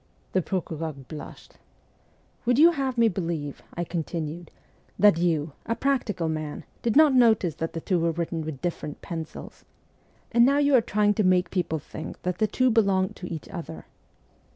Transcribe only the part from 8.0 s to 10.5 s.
are written in quite different pencils? And